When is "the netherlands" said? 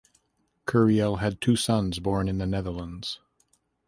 2.39-3.19